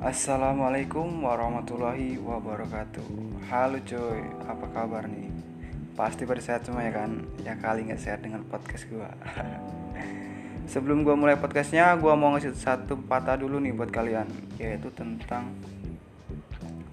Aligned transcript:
Assalamualaikum 0.00 1.28
warahmatullahi 1.28 2.16
wabarakatuh. 2.16 3.04
Halo 3.52 3.84
coy, 3.84 4.24
apa 4.48 4.66
kabar 4.72 5.04
nih? 5.04 5.28
Pasti 5.92 6.24
pada 6.24 6.40
sehat 6.40 6.64
semua 6.64 6.88
ya 6.88 7.04
kan? 7.04 7.28
Ya 7.44 7.52
kali 7.60 7.84
nggak 7.84 8.00
sehat 8.00 8.24
dengan 8.24 8.40
podcast 8.48 8.88
gua. 8.88 9.12
Sebelum 10.72 11.04
gua 11.04 11.20
mulai 11.20 11.36
podcastnya, 11.36 11.92
gua 12.00 12.16
mau 12.16 12.32
ngasih 12.32 12.56
satu 12.56 12.96
patah 12.96 13.44
dulu 13.44 13.60
nih 13.60 13.76
buat 13.76 13.92
kalian 13.92 14.24
Yaitu 14.56 14.88
tentang 14.96 15.52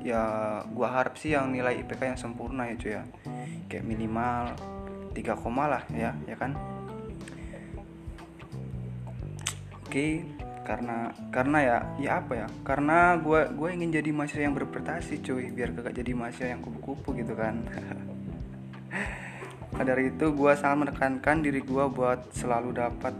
Ya 0.00 0.22
gue 0.64 0.88
harap 0.88 1.20
sih 1.20 1.36
yang 1.36 1.52
nilai 1.52 1.84
IPK 1.84 2.16
yang 2.16 2.18
sempurna 2.20 2.72
ya 2.72 2.74
cuy 2.80 2.92
ya. 2.96 3.02
Kayak 3.68 3.84
minimal 3.84 4.56
3 5.12 5.42
koma 5.44 5.68
lah 5.68 5.82
ya 5.92 6.16
ya 6.24 6.36
kan? 6.40 6.56
Oke 9.84 10.24
karena 10.64 11.12
karena 11.28 11.58
ya 11.60 11.76
ya 12.00 12.10
apa 12.24 12.32
ya? 12.32 12.48
Karena 12.64 13.20
gue 13.20 13.52
gue 13.52 13.68
ingin 13.76 13.92
jadi 13.92 14.08
mahasiswa 14.08 14.46
yang 14.48 14.56
berprestasi 14.56 15.20
cuy. 15.20 15.52
Biar 15.52 15.76
gak 15.76 15.92
jadi 15.92 16.16
mahasiswa 16.16 16.48
yang 16.48 16.64
kupu-kupu 16.64 17.12
gitu 17.12 17.36
kan 17.36 17.60
Dari 19.76 20.10
itu 20.10 20.26
gue 20.32 20.52
sangat 20.56 20.88
menekankan 20.88 21.44
diri 21.44 21.62
gue 21.62 21.84
buat 21.92 22.32
selalu 22.34 22.74
dapat 22.74 23.14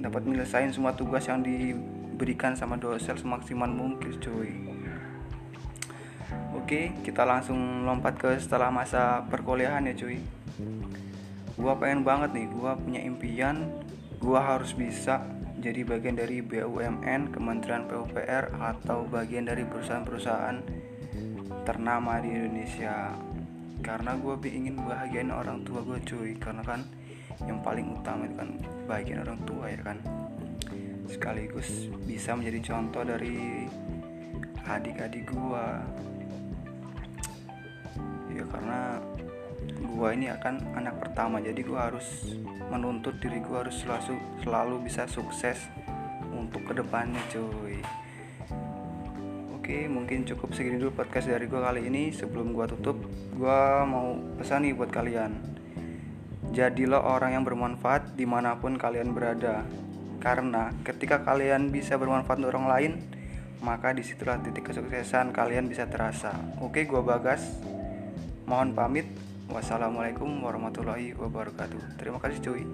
dapat 0.00 0.22
menyelesaikan 0.24 0.72
semua 0.72 0.96
tugas 0.96 1.26
yang 1.28 1.44
diberikan 1.44 2.56
sama 2.56 2.78
dosen 2.78 3.16
semaksimal 3.16 3.68
mungkin 3.68 4.16
cuy. 4.20 4.52
Oke 6.54 6.94
kita 7.02 7.26
langsung 7.26 7.82
lompat 7.82 8.14
ke 8.20 8.30
setelah 8.38 8.70
masa 8.70 9.24
perkuliahan 9.26 9.88
ya 9.90 9.94
cuy. 9.98 10.22
Gue 11.58 11.72
pengen 11.76 12.06
banget 12.06 12.32
nih 12.32 12.46
gue 12.48 12.72
punya 12.80 13.00
impian. 13.02 13.68
Gue 14.20 14.36
harus 14.36 14.76
bisa 14.76 15.24
jadi 15.60 15.84
bagian 15.84 16.16
dari 16.16 16.40
BUMN 16.40 17.32
Kementerian 17.32 17.84
PUPR 17.84 18.56
atau 18.56 19.04
bagian 19.04 19.44
dari 19.44 19.64
perusahaan-perusahaan 19.68 20.56
ternama 21.68 22.16
di 22.24 22.32
Indonesia 22.32 23.12
karena 23.80 24.16
gue 24.16 24.34
ingin 24.48 24.76
bahagiain 24.80 25.32
orang 25.32 25.64
tua 25.64 25.80
gue 25.82 25.98
cuy. 26.04 26.36
Karena 26.36 26.62
kan 26.62 26.84
yang 27.44 27.64
paling 27.64 27.96
utama 27.96 28.28
itu 28.28 28.36
kan 28.36 28.50
bahagian 28.84 29.24
orang 29.24 29.40
tua 29.48 29.64
ya 29.68 29.80
kan? 29.80 29.98
Sekaligus 31.10 31.90
bisa 32.06 32.38
menjadi 32.38 32.72
contoh 32.72 33.02
dari 33.02 33.66
adik-adik 34.70 35.26
gue 35.26 35.66
ya 38.30 38.44
karena 38.46 39.02
gue 39.66 40.08
ini 40.14 40.30
akan 40.30 40.54
anak 40.78 40.94
pertama 41.02 41.42
jadi 41.42 41.60
gue 41.60 41.80
harus 41.80 42.38
menuntut 42.70 43.18
diri 43.18 43.42
gue 43.42 43.56
harus 43.66 43.82
selalu 43.82 44.16
selalu 44.46 44.76
bisa 44.86 45.10
sukses 45.10 45.58
untuk 46.30 46.62
ke 46.70 46.72
depannya 46.78 47.18
cuy 47.34 47.82
Oke, 49.70 49.86
mungkin 49.86 50.26
cukup 50.26 50.50
segini 50.50 50.82
dulu 50.82 50.98
podcast 50.98 51.30
dari 51.30 51.46
gue 51.46 51.62
kali 51.62 51.86
ini. 51.86 52.10
Sebelum 52.10 52.58
gue 52.58 52.66
tutup, 52.74 53.06
gue 53.38 53.62
mau 53.86 54.18
pesan 54.34 54.66
nih 54.66 54.74
buat 54.74 54.90
kalian. 54.90 55.30
Jadilah 56.50 56.98
orang 56.98 57.38
yang 57.38 57.46
bermanfaat 57.46 58.18
di 58.18 58.26
mana 58.26 58.58
pun 58.58 58.74
kalian 58.74 59.14
berada. 59.14 59.62
Karena 60.18 60.74
ketika 60.82 61.22
kalian 61.22 61.70
bisa 61.70 61.94
bermanfaat 61.94 62.42
untuk 62.42 62.58
orang 62.58 62.66
lain, 62.66 62.92
maka 63.62 63.94
di 63.94 64.02
situlah 64.02 64.42
titik 64.42 64.74
kesuksesan 64.74 65.30
kalian 65.30 65.70
bisa 65.70 65.86
terasa. 65.86 66.34
Oke, 66.58 66.82
gue 66.82 67.02
Bagas. 67.06 67.46
Mohon 68.50 68.74
pamit. 68.74 69.06
Wassalamualaikum 69.54 70.26
warahmatullahi 70.42 71.14
wabarakatuh. 71.14 71.94
Terima 71.94 72.18
kasih 72.18 72.42
cuy. 72.42 72.66